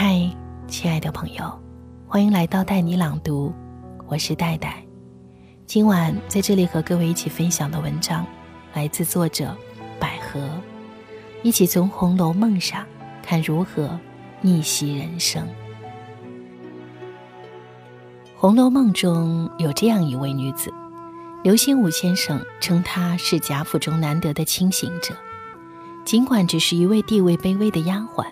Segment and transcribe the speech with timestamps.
[0.00, 0.30] 嗨，
[0.68, 1.60] 亲爱的朋友，
[2.06, 3.52] 欢迎来到带你朗读，
[4.06, 4.80] 我是戴戴。
[5.66, 8.24] 今晚在这里和各位一起分享的文章，
[8.72, 9.52] 来自作者
[9.98, 10.48] 百合，
[11.42, 12.86] 一起从《红楼梦》上
[13.24, 13.98] 看如何
[14.40, 15.44] 逆袭人生。
[18.36, 20.72] 《红楼梦》中有这样一位女子，
[21.42, 25.12] 刘心武先生称她是贾府中难得的清醒者，
[26.04, 28.24] 尽管只是一位地位卑微的丫鬟。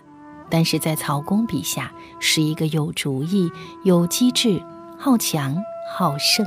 [0.48, 3.50] 但是在曹公笔下，是一个有主意、
[3.84, 4.62] 有机智、
[4.98, 5.56] 好强、
[5.90, 6.46] 好胜、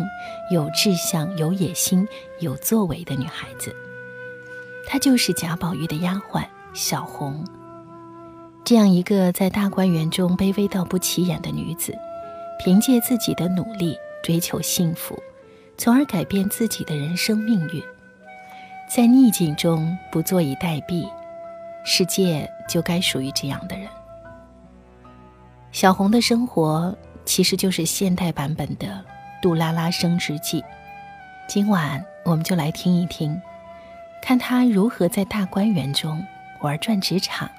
[0.52, 2.08] 有志向、有野心、
[2.40, 3.76] 有作为的女孩子。
[4.88, 7.46] 她就是贾宝玉的丫鬟小红。
[8.64, 11.94] 这样一个在大观园中卑微到不起眼的女子，
[12.64, 15.18] 凭借自己的努力追求幸福，
[15.78, 17.82] 从而改变自己的人生命运，
[18.90, 21.08] 在逆境中不坐以待毙。
[21.84, 23.88] 世界就该属于这样的人。
[25.72, 28.88] 小红的生活其实就是现代版本的
[29.42, 30.62] 《杜拉拉升职记》。
[31.48, 33.40] 今晚我们就来听一听，
[34.22, 36.24] 看她如何在大观园中
[36.62, 37.50] 玩转职场，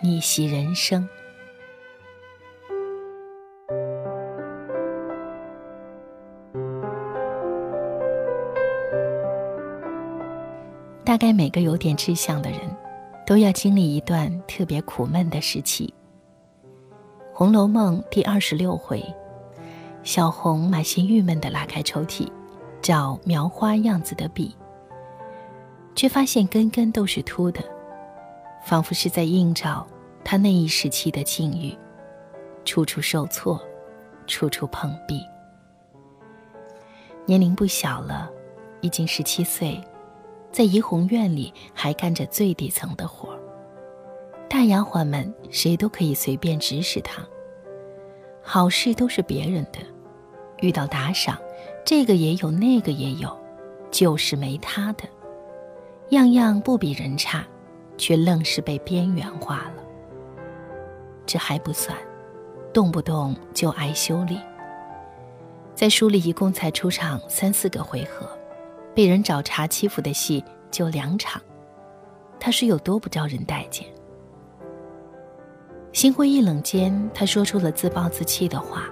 [0.00, 1.08] 逆袭人生。
[11.04, 12.60] 大概每个有点志向的人。
[13.26, 15.92] 都要经历一段特别苦闷的时期。
[17.34, 19.04] 《红楼梦》第二十六回，
[20.04, 22.30] 小红满心郁闷地拉开抽屉，
[22.80, 24.56] 找描花样子的笔，
[25.96, 27.60] 却发现根根都是秃的，
[28.64, 29.84] 仿佛是在映照
[30.24, 31.76] 她那一时期的境遇，
[32.64, 33.60] 处处受挫，
[34.28, 35.20] 处处碰壁。
[37.26, 38.30] 年龄不小了，
[38.82, 39.82] 已经十七岁。
[40.56, 43.38] 在怡红院里还干着最底层的活儿
[44.48, 47.22] 大丫鬟们谁都可以随便指使她，
[48.42, 49.80] 好事都是别人的，
[50.60, 51.38] 遇到打赏，
[51.84, 53.38] 这个也有那个也有，
[53.90, 55.04] 就是没她的，
[56.08, 57.46] 样样不比人差，
[57.98, 59.84] 却愣是被边缘化了。
[61.26, 61.94] 这还不算，
[62.72, 64.40] 动不动就挨修理。
[65.74, 68.26] 在书里一共才出场三四个回合。
[68.96, 71.42] 被人找茬欺负的戏就两场，
[72.40, 73.86] 他是有多不招人待见？
[75.92, 78.88] 心灰意冷间，他说出了自暴自弃的话：“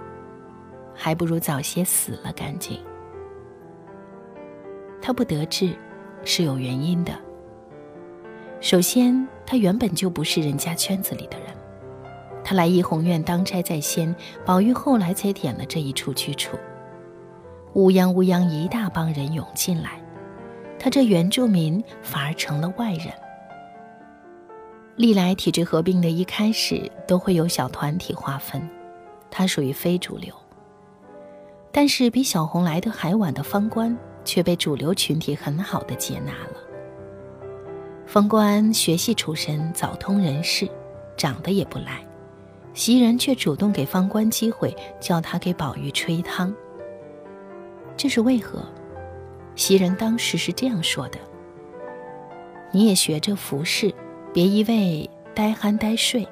[0.95, 2.79] 还不如早些死了干净。”
[5.01, 5.75] 他不得志，
[6.23, 7.19] 是有原因的。
[8.61, 11.49] 首先，他原本就不是人家圈子里的人，
[12.45, 14.15] 他来怡红院当差在先，
[14.45, 16.59] 宝玉后来才点了这一处去处。
[17.75, 20.01] 乌泱乌泱一大帮人涌进来，
[20.79, 23.09] 他这原住民反而成了外人。
[24.95, 28.63] 历来体制合并的一开始都会有小团体划分，
[29.29, 30.33] 他属于非主流。
[31.73, 36.61] 但是比小红来的还晚的方官却被主流群体很好的接纳了。
[38.07, 40.69] 方官学戏出身，早通人事，
[41.17, 42.07] 长得也不赖，
[42.73, 46.55] 袭人却主动给方官机会，叫他给宝玉吹汤。
[47.97, 48.65] 这是为何？
[49.57, 51.19] 袭人当时是这样说的
[52.73, 53.95] ：“你也学着服侍，
[54.33, 56.27] 别一味呆憨呆睡。”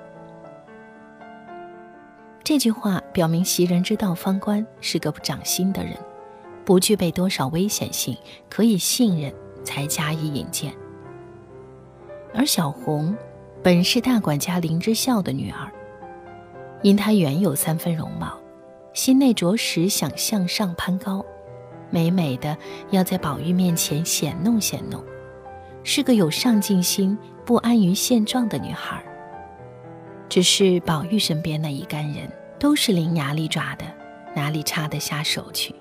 [2.42, 5.96] 这句话表明袭人知道方官是个不长心的人，
[6.64, 8.16] 不具备多少危险性，
[8.50, 10.74] 可以信任，才加以引荐。
[12.34, 13.16] 而小红
[13.62, 15.70] 本是大管家林之孝的女儿，
[16.82, 18.36] 因她原有三分容貌，
[18.92, 21.24] 心内着实想向上攀高。
[21.92, 22.56] 美美的
[22.90, 25.04] 要在宝玉面前显弄显弄，
[25.84, 29.04] 是个有上进心、不安于现状的女孩。
[30.28, 32.26] 只是宝玉身边那一干人
[32.58, 33.84] 都是伶牙俐爪的，
[34.34, 35.74] 哪里插得下手去？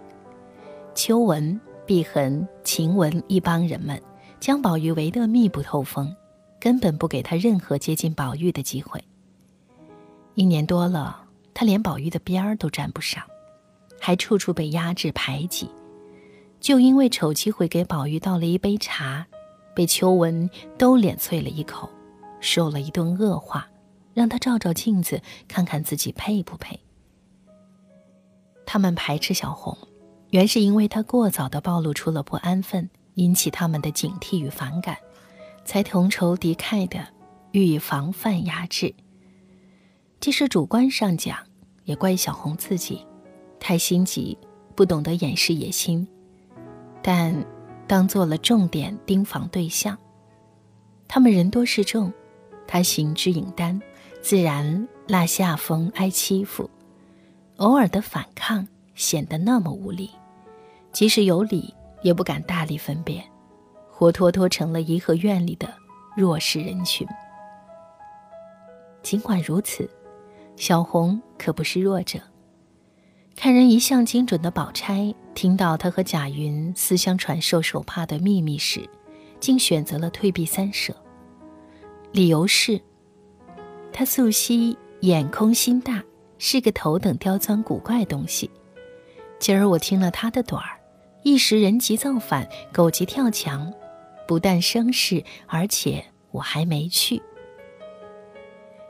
[0.94, 4.00] 秋纹、碧痕、晴雯一帮人们
[4.42, 6.14] 将宝玉围得密不透风，
[6.60, 9.02] 根本不给他任何接近宝玉的机会。
[10.34, 11.22] 一年多了，
[11.54, 13.24] 他连宝玉的边儿都沾不上，
[14.02, 15.70] 还处处被压制排挤。
[16.62, 19.26] 就因为丑机会给宝玉倒了一杯茶，
[19.76, 20.48] 被秋纹
[20.78, 21.90] 都脸啐了一口，
[22.40, 23.68] 受了一顿恶话，
[24.14, 26.80] 让他照照镜子，看看自己配不配。
[28.64, 29.76] 他们排斥小红，
[30.30, 34.96] 原是因为她过早的暴露出了不安分，引起他们的警惕与反感，
[35.66, 37.08] 才同仇敌忾的
[37.54, 38.94] 予以防范压制。
[40.20, 41.40] 即使主观上讲，
[41.86, 43.04] 也怪小红自己
[43.60, 44.38] 太心急，
[44.76, 46.08] 不懂得掩饰野心。
[47.02, 47.46] 但
[47.88, 49.98] 当做了重点盯防对象，
[51.08, 52.12] 他们人多势众，
[52.68, 53.82] 他行之影单，
[54.22, 56.70] 自然落下风挨欺负，
[57.58, 60.12] 偶尔的反抗显得那么无力，
[60.92, 63.24] 即使有理也不敢大力分辨，
[63.90, 65.68] 活脱脱成了颐和院里的
[66.16, 67.08] 弱势人群。
[69.02, 69.90] 尽管如此，
[70.56, 72.20] 小红可不是弱者。
[73.44, 78.88] 看人一向精准的宝钗，听到他和贾云私相传授手帕的秘密时，
[79.40, 80.96] 竟选择了退避三舍。
[82.12, 82.80] 理由是，
[83.92, 86.04] 他素汐眼空心大，
[86.38, 88.48] 是个头等刁钻古怪东西。
[89.40, 90.80] 今儿我听了他的短儿，
[91.24, 93.74] 一时人急造反，狗急跳墙，
[94.28, 97.20] 不但生事，而且我还没去。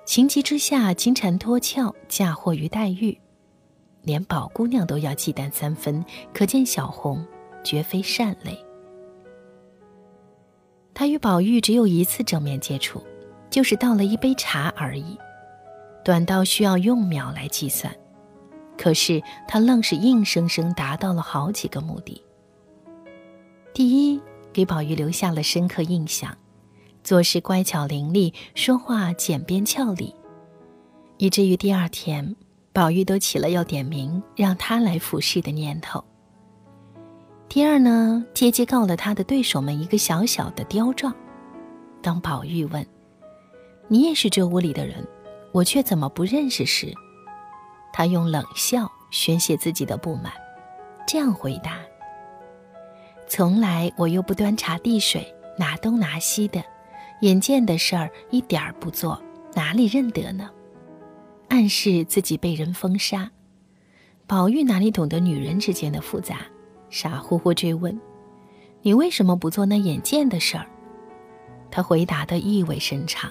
[0.03, 3.17] 情急之下，金蝉脱壳，嫁祸于黛玉。
[4.03, 6.03] 连宝姑娘都要忌惮三分，
[6.33, 7.25] 可见小红
[7.63, 8.57] 绝非善类。
[10.93, 13.01] 她与宝玉只有一次正面接触，
[13.49, 15.17] 就是倒了一杯茶而已，
[16.03, 17.95] 短到需要用秒来计算。
[18.77, 22.21] 可是她愣是硬生生达到了好几个目的。
[23.73, 24.19] 第一，
[24.51, 26.35] 给宝玉留下了深刻印象，
[27.03, 30.13] 做事乖巧伶俐，说话简便俏丽，
[31.17, 32.35] 以至于第二天。
[32.73, 36.03] 宝玉都起了要点名让他来服侍的念头。
[37.49, 41.13] 第二呢，阶阶告了他的对手们一个小小的刁状。
[42.01, 42.85] 当宝玉问
[43.89, 45.05] ：“你也是这屋里的人，
[45.51, 46.93] 我却怎么不认识？”时，
[47.91, 50.31] 他用冷笑宣泄自己的不满，
[51.05, 51.77] 这样回答
[53.27, 56.63] ：“从来我又不端茶递水，拿东拿西的，
[57.19, 59.21] 眼见的事儿一点儿不做，
[59.53, 60.49] 哪里认得呢？”
[61.51, 63.29] 暗示自己被人封杀，
[64.25, 66.37] 宝玉哪里懂得女人之间的复杂，
[66.89, 67.99] 傻乎乎追问
[68.81, 70.65] ：“你为什么不做那眼见的事儿？”
[71.69, 73.29] 他回答的意味深长。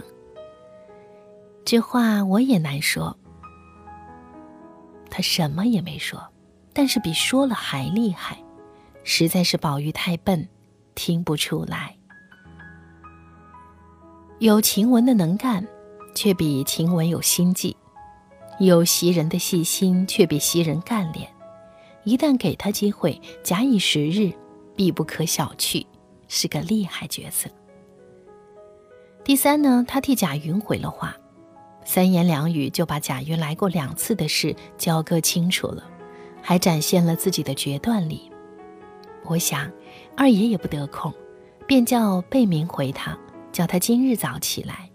[1.65, 3.17] 这话我也难说。
[5.09, 6.23] 他什么也没说，
[6.75, 8.37] 但是比说了还厉害，
[9.03, 10.47] 实在是宝玉太笨，
[10.95, 11.97] 听不出来。
[14.41, 15.67] 有晴雯的能干，
[16.15, 17.75] 却比晴雯有心计。
[18.61, 21.27] 有袭人的细心，却比袭人干练。
[22.05, 24.31] 一旦给他机会，假以时日，
[24.77, 25.87] 必不可小觑，
[26.29, 27.49] 是个厉害角色。
[29.25, 31.17] 第三呢，他替贾云回了话，
[31.87, 35.83] 三言两语就把贾云来过两次的事交割清楚了，
[36.43, 38.31] 还展现了自己的决断力。
[39.25, 39.73] 我想，
[40.15, 41.11] 二爷也不得空，
[41.67, 43.19] 便叫贝明回他，
[43.53, 44.90] 叫他今日早起来。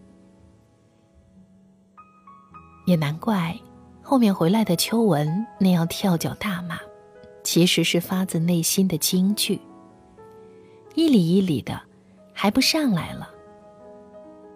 [2.86, 3.56] 也难怪，
[4.02, 6.80] 后面回来的秋文那样跳脚大骂，
[7.44, 9.60] 其实是发自内心的惊惧。
[10.94, 11.82] 一里一里的，
[12.32, 13.30] 还不上来了。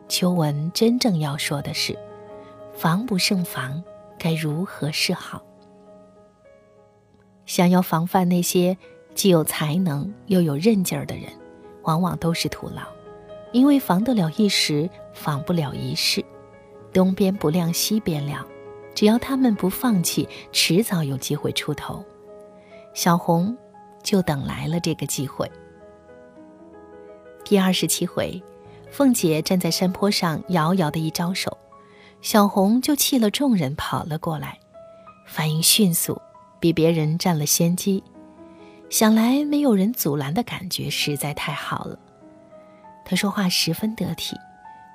[0.08, 1.98] 秋文真正要说的是，
[2.74, 3.84] 防不胜防，
[4.18, 5.44] 该如何是好？
[7.46, 8.78] 想要防范那些
[9.16, 11.26] 既有才能又有韧劲儿的人，
[11.82, 12.84] 往往都是徒劳，
[13.52, 16.24] 因为防得了一时，防不了一世。
[16.92, 18.46] 东边不亮西边亮，
[18.96, 22.04] 只要他们不放弃，迟早有机会出头。
[22.94, 23.56] 小红
[24.04, 25.50] 就等来了这个机会。
[27.46, 28.42] 第二十七回，
[28.92, 31.58] 凤姐站在山坡上，遥遥的一招手，
[32.22, 34.60] 小红就弃了众人跑了过来，
[35.28, 36.20] 反应迅速，
[36.60, 38.04] 比别人占了先机。
[38.90, 41.98] 想来没有人阻拦的感觉实在太好了。
[43.06, 44.36] 她说话十分得体。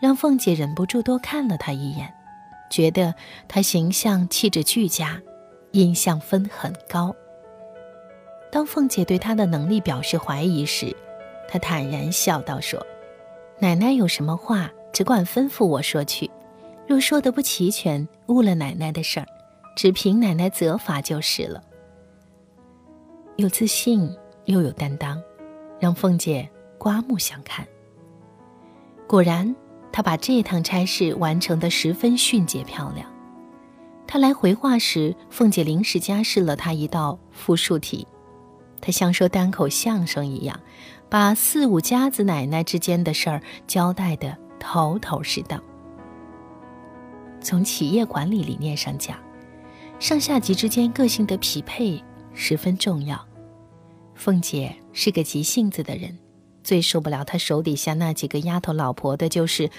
[0.04, 2.12] 让凤姐忍不住多看了他一眼，
[2.68, 3.14] 觉得
[3.48, 5.18] 他形象气质俱佳，
[5.70, 7.16] 印象分很高。
[8.52, 10.94] 当凤姐对他的能力表示怀疑时，
[11.48, 12.86] 他坦然笑道：“说，
[13.58, 16.30] 奶奶有什么话，只管吩咐我说去。
[16.86, 19.26] 若说的不齐全，误了奶奶的事儿，
[19.74, 21.62] 只凭奶奶责罚就是了。”
[23.36, 25.18] 有自信又有担当，
[25.80, 26.46] 让凤姐
[26.76, 27.66] 刮目相看。
[29.06, 29.56] 果然。
[29.96, 33.08] 他把这趟差事完成的十分迅捷漂亮。
[34.08, 38.04] 他来回话时，凤姐临时加试了他一道复述题，
[38.80, 40.58] 他像说单口相声一样，
[41.08, 45.62] 把四五家子奶奶之间的事儿交代的头头是道。
[47.40, 49.16] 从企业管理理念上讲，
[50.00, 53.24] 上下级之间个性的匹配十分重要。
[54.16, 56.18] 凤姐是个急性子的人。
[56.64, 59.70] 最受不了他手底下那几个丫头老婆的，就是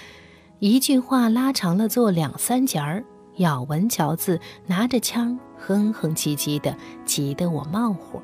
[0.60, 3.04] 一句话拉长了做两三节儿，
[3.36, 6.74] 咬文嚼字，拿着枪哼哼唧唧的，
[7.04, 8.22] 急得我冒火。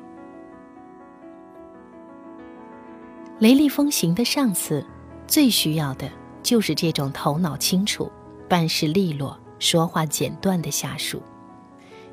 [3.39, 4.83] 雷厉风行的上司，
[5.27, 6.09] 最需要的
[6.41, 8.09] 就是这种头脑清楚、
[8.47, 11.21] 办事利落、说话简短的下属。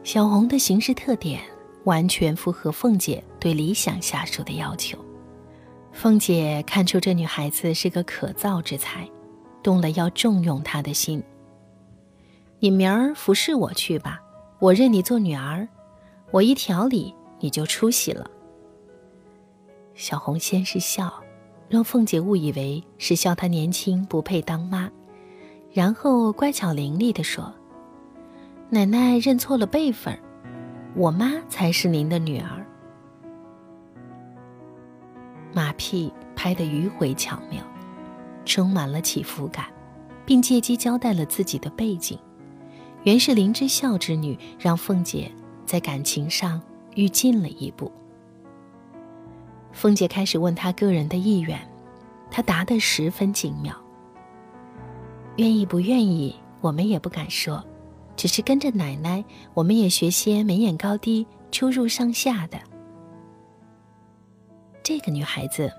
[0.02, 1.40] 小红的行事特点
[1.84, 4.98] 完全符合凤姐对理想下属的要求。
[6.00, 9.06] 凤姐看出这女孩子是个可造之才，
[9.62, 11.22] 动了要重用她的心。
[12.58, 14.18] 你明儿服侍我去吧，
[14.60, 15.68] 我认你做女儿，
[16.30, 18.30] 我一调理你就出息了。
[19.94, 21.12] 小红先是笑，
[21.68, 24.90] 让凤姐误以为是笑她年轻不配当妈，
[25.70, 27.52] 然后乖巧伶俐地说
[28.72, 30.18] ：“奶奶认错了辈分，
[30.96, 32.66] 我妈才是您的女儿。”
[35.52, 37.62] 马屁拍得迂回巧妙，
[38.44, 39.66] 充满了起伏感，
[40.24, 42.18] 并借机交代了自己的背景。
[43.02, 45.30] 原是林之孝之女，让凤姐
[45.64, 46.60] 在感情上
[46.94, 47.90] 愈进了一步。
[49.72, 51.58] 凤姐开始问他个人的意愿，
[52.30, 53.74] 他答得十分精妙。
[55.36, 57.64] 愿意不愿意，我们也不敢说，
[58.16, 62.58] 只是跟着奶奶，我们也学些眉眼高低、出入上下的。
[64.82, 65.72] 这个女孩子，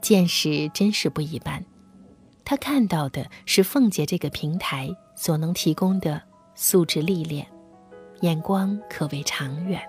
[0.00, 1.64] 见识真是不一般。
[2.44, 6.20] 她看到的是凤姐这个平台所能提供的
[6.54, 7.46] 素质历练，
[8.20, 9.80] 眼光可谓长远。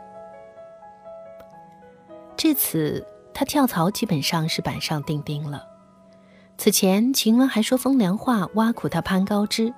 [2.37, 3.05] 至此。
[3.37, 5.67] 他跳槽基本上是板上钉钉了。
[6.57, 9.73] 此前晴雯还说风凉话挖苦他攀高枝，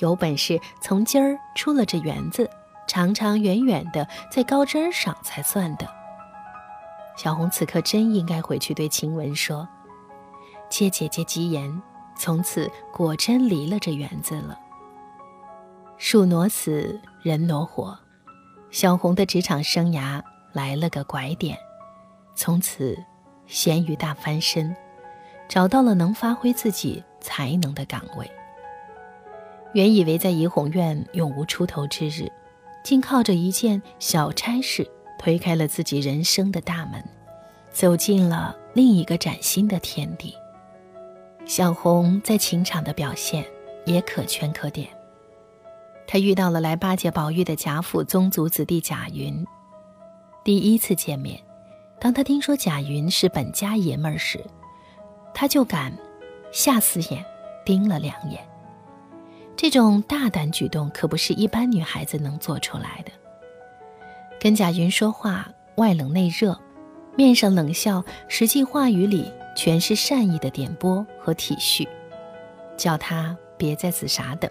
[0.00, 2.50] 有本事从今儿出了这园子，
[2.88, 5.88] 长长远远的在高枝上才算的。
[7.16, 9.66] 小红此刻真应该回去对晴雯说
[10.68, 11.82] ：“借姐姐吉言，
[12.16, 14.58] 从此果真离了这园子了。”
[15.96, 17.98] 树挪死，人挪活，
[18.70, 21.56] 小红的职场生涯来了个拐点。
[22.34, 23.02] 从此，
[23.46, 24.76] 咸鱼大翻身，
[25.48, 28.30] 找到了能发挥自己才能的岗位。
[29.72, 32.30] 原以为在怡红院永无出头之日，
[32.84, 34.86] 竟靠着一件小差事
[35.18, 37.02] 推开了自己人生的大门，
[37.70, 40.34] 走进了另一个崭新的天地。
[41.44, 43.44] 小红在情场的表现
[43.84, 44.88] 也可圈可点。
[46.06, 49.44] 她遇到了来巴结宝玉的贾府宗族子弟贾云，
[50.44, 51.40] 第一次见面。
[51.98, 54.44] 当他听说贾云是本家爷们儿时，
[55.32, 55.92] 他就敢
[56.52, 57.24] 下死眼
[57.64, 58.46] 盯了两眼。
[59.56, 63.10] 这种大胆举动可不是一般女孩子能做出来的。
[64.38, 66.58] 跟贾云说话，外冷内热，
[67.16, 71.88] 面上冷笑，实际话语里全是善意的点拨和体恤，
[72.76, 74.50] 叫他别在此傻等，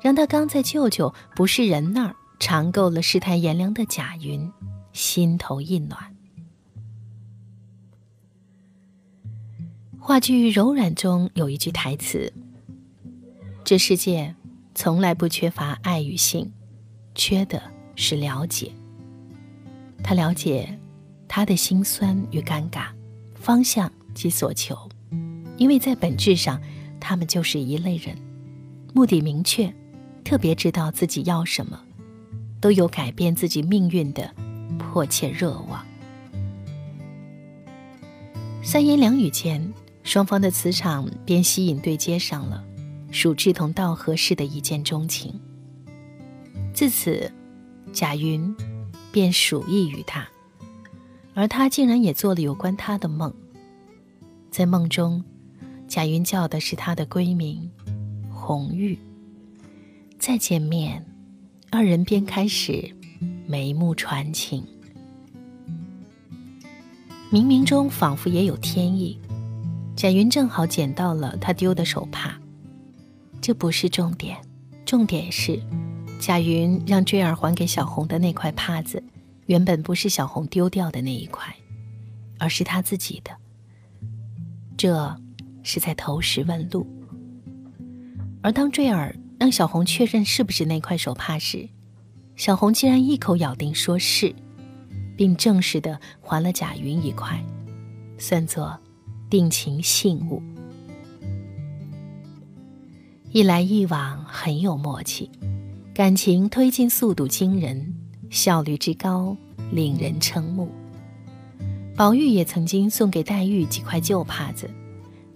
[0.00, 4.50] 让他刚在舅舅不是人那儿尝够了世态炎凉的贾云，
[4.92, 6.16] 心头一暖。
[9.98, 12.32] 话剧《柔软》中有一句台词
[13.62, 14.34] ：“这世界
[14.74, 16.52] 从来不缺乏爱与性，
[17.14, 17.62] 缺的
[17.94, 18.72] 是了解。”
[20.02, 20.78] 他了解
[21.28, 22.86] 他的心酸与尴尬，
[23.34, 24.76] 方向及所求，
[25.56, 26.60] 因为在本质上，
[27.00, 28.16] 他们就是一类人，
[28.92, 29.72] 目的明确，
[30.24, 31.80] 特别知道自己要什么，
[32.60, 34.34] 都有改变自己命运的
[34.78, 35.84] 迫切热望。
[38.62, 39.72] 三言两语间。
[40.04, 42.64] 双方的磁场便吸引对接上了，
[43.12, 45.40] 属志同道合式的一见钟情。
[46.74, 47.30] 自此，
[47.92, 48.52] 贾云
[49.12, 50.26] 便属意于他，
[51.34, 53.32] 而他竟然也做了有关他的梦。
[54.50, 55.22] 在梦中，
[55.86, 57.70] 贾云叫的是他的闺名
[58.30, 58.98] 红玉。
[60.18, 61.04] 再见面，
[61.70, 62.90] 二人便开始
[63.46, 64.64] 眉目传情。
[67.30, 69.18] 冥冥中仿佛也有天意。
[69.94, 72.38] 贾云正好捡到了他丢的手帕，
[73.40, 74.38] 这不是重点，
[74.84, 75.60] 重点是，
[76.22, 79.02] 贾云让坠儿还给小红的那块帕子，
[79.46, 81.52] 原本不是小红丢掉的那一块，
[82.38, 83.32] 而是他自己的。
[84.76, 85.20] 这
[85.64, 86.86] 是在投石问路。
[88.40, 91.68] 而当坠儿让小红确认是不是那块手帕时，
[92.36, 94.32] 小红竟然一口咬定说是，
[95.16, 97.44] 并正式的还了贾云一块，
[98.16, 98.78] 算作。
[99.28, 100.40] 定情信物，
[103.30, 105.28] 一来一往很有默契，
[105.94, 107.94] 感情推进速度惊人，
[108.30, 109.36] 效率之高
[109.70, 110.70] 令人瞠目。
[111.94, 114.70] 宝玉也曾经送给黛玉几块旧帕子，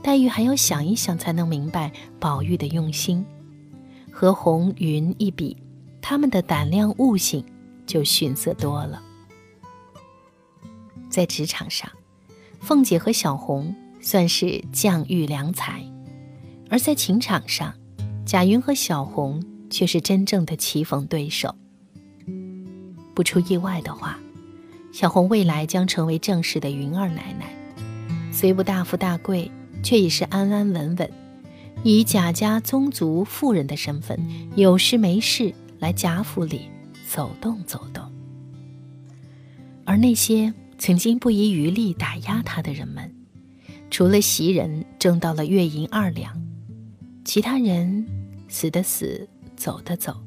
[0.02, 3.22] 黛玉还要想一想才能明白宝玉的用心。
[4.10, 5.54] 和红云一比，
[6.00, 7.44] 他们的胆量悟性
[7.84, 9.02] 就逊色多了。
[11.10, 11.90] 在职场上，
[12.60, 13.74] 凤姐和小红。
[13.98, 15.82] 算是将遇良才，
[16.70, 17.74] 而在情场上，
[18.24, 21.54] 贾云和小红却是真正的棋逢对手。
[23.14, 24.18] 不出意外的话，
[24.92, 27.54] 小红未来将成为正式的云儿奶奶，
[28.32, 29.50] 虽不大富大贵，
[29.82, 31.10] 却已是安安稳稳，
[31.82, 34.18] 以贾家宗族妇人的身份，
[34.54, 36.62] 有事没事来贾府里
[37.08, 38.04] 走动走动。
[39.84, 43.14] 而那些曾经不遗余力打压她的人们，
[43.90, 46.38] 除了袭人挣到了月银二两，
[47.24, 48.06] 其他人
[48.48, 50.22] 死的死，走的走，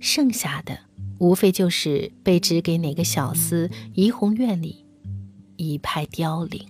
[0.00, 0.78] 剩下的
[1.18, 4.84] 无非就是被指给哪个小厮怡红院里
[5.56, 6.66] 一派凋零。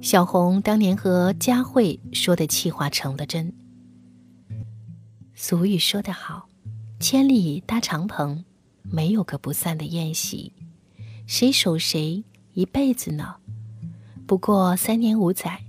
[0.00, 3.54] 小红当年和佳慧说的气话成了真。
[5.34, 6.48] 俗语说得好。
[7.00, 8.44] 千里搭长棚，
[8.84, 10.52] 没有个不散的宴席，
[11.26, 13.34] 谁守谁一辈子呢？
[14.24, 15.64] 不过三年五载，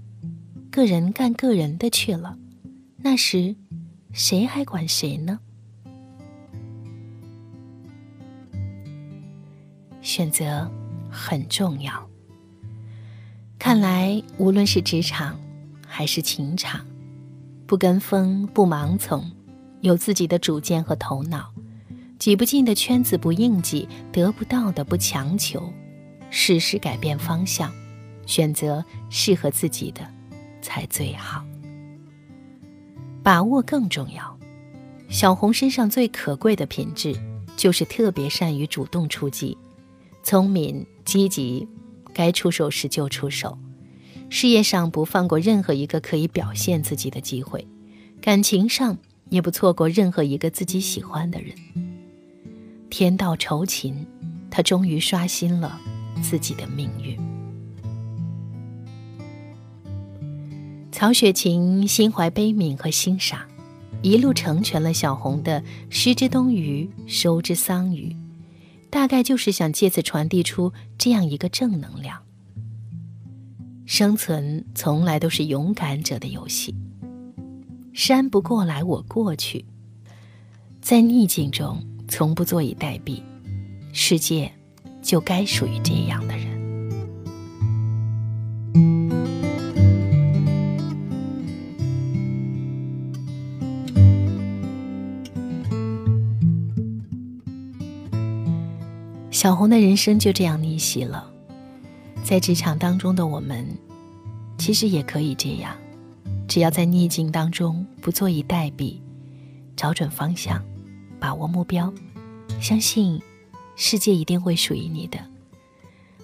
[0.74, 2.36] 个人干个人的去了，
[2.98, 3.56] 那时
[4.12, 5.40] 谁还管谁呢？
[10.02, 10.68] 选择
[11.12, 12.10] 很重要。
[13.60, 15.40] 看来无论是职场
[15.86, 16.84] 还是情场，
[17.68, 19.32] 不跟风，不盲从。
[19.82, 21.54] 有自己的主见和头脑，
[22.18, 25.72] 挤不进的圈子不应挤，得不到的不强求，
[26.32, 27.72] 适时改变方向，
[28.26, 30.02] 选择适合自己的
[30.64, 31.46] 才最好。
[33.22, 34.36] 把握更重要。
[35.10, 37.16] 小红身上最可贵的品质，
[37.56, 39.56] 就是特别善于主动出击，
[40.24, 41.68] 聪明积极，
[42.12, 43.56] 该出手时就出手，
[44.30, 47.68] 事业上不放过任何一个可以表现自己的机会，
[48.20, 48.98] 感情上。
[49.30, 51.56] 也不错过任何一个自己喜欢的人。
[52.92, 54.06] 天道酬勤，
[54.52, 55.80] 他终于刷新了
[56.22, 57.33] 自己的命运。
[60.94, 63.42] 曹雪芹心怀悲悯和欣赏，
[64.04, 68.16] 一路成全了小红的“失之东隅，收之桑榆”，
[68.92, 72.22] 大概就是想借此传递出这样一个正能量：
[73.88, 76.76] 生存从来都是勇敢者的游戏。
[77.92, 79.66] 山不过来，我过去。
[80.80, 83.20] 在逆境中，从不坐以待毙。
[83.94, 84.52] 世界
[85.02, 86.33] 就该属于这样的
[99.44, 101.30] 小红的人生就这样逆袭了。
[102.24, 103.68] 在职场当中的我们，
[104.58, 105.76] 其实也可以这样。
[106.48, 108.96] 只要在逆境当中不坐以待毙，
[109.76, 110.64] 找准方向，
[111.20, 111.94] 把握目标，
[112.62, 113.22] 相信
[113.76, 115.20] 世界一定会属于你的。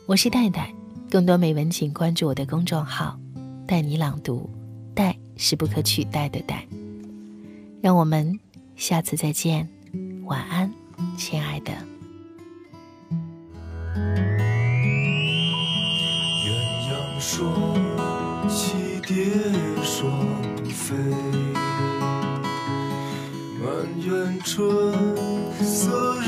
[0.05, 0.73] 我是戴戴，
[1.09, 3.19] 更多美文请关注我的公众号
[3.67, 4.49] “带你朗读”，
[4.95, 6.65] 戴是不可取代的戴。
[7.81, 8.39] 让我们
[8.77, 9.67] 下次再见，
[10.23, 10.73] 晚安，
[11.17, 11.73] 亲爱的。
[16.45, 16.47] 鸳
[16.89, 17.29] 鸯双
[18.47, 19.09] 栖蝶。
[19.83, 20.07] 双
[20.69, 20.95] 飞，
[23.59, 23.65] 满
[23.99, 24.07] 园
[24.45, 24.55] 春
[25.61, 26.18] 色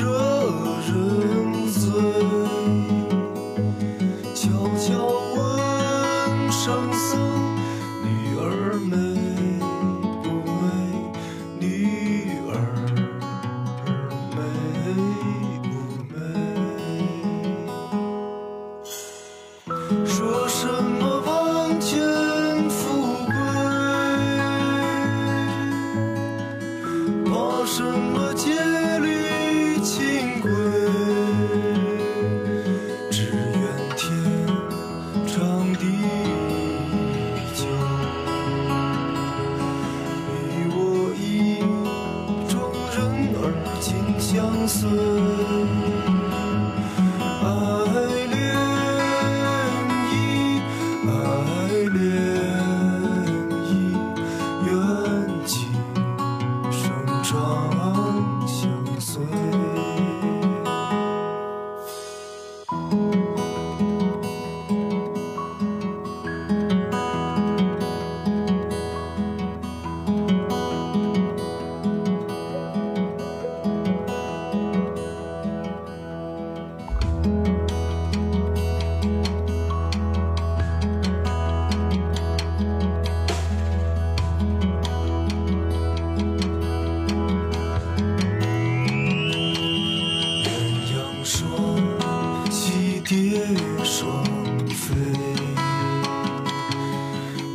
[93.12, 93.42] 蝶
[93.84, 94.24] 双
[94.70, 94.96] 飞。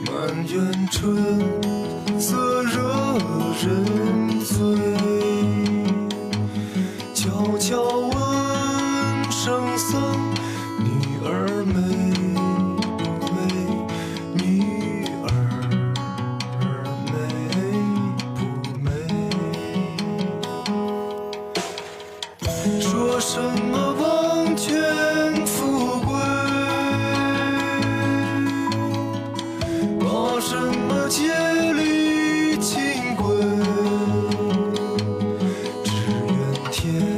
[0.04, 1.16] 满园春
[2.20, 3.18] 色惹
[3.64, 4.15] 人
[36.86, 37.15] kiss